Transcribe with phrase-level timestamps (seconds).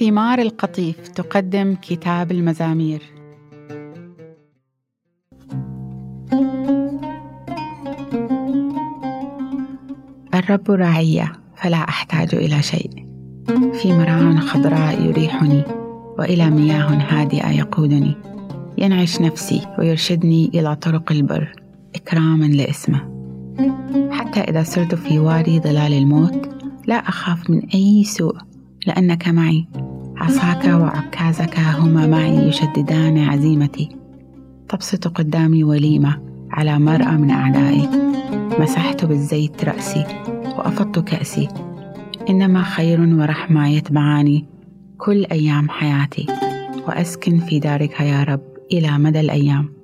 [0.00, 3.02] مزمار القطيف تقدم كتاب المزامير.
[10.34, 12.90] الرب راعي فلا أحتاج إلى شيء.
[13.72, 15.62] في مرعى خضراء يريحني
[16.18, 18.14] وإلى مياه هادئة يقودني.
[18.78, 21.52] ينعش نفسي ويرشدني إلى طرق البر
[21.94, 23.00] إكراما لإسمه.
[24.10, 26.48] حتى إذا صرت في وادي ظلال الموت
[26.86, 28.36] لا أخاف من أي سوء
[28.86, 29.66] لأنك معي.
[30.22, 33.88] عصاك وعكازك هما معي يشددان عزيمتي.
[34.68, 36.18] تبسط قدامي وليمة
[36.50, 37.88] على مرأى من أعدائي.
[38.58, 40.04] مسحت بالزيت رأسي
[40.58, 41.48] وأفضت كأسي.
[42.30, 44.46] إنما خير ورحمة يتبعاني
[44.98, 46.26] كل أيام حياتي.
[46.88, 49.81] وأسكن في دارك يا رب إلى مدى الأيام.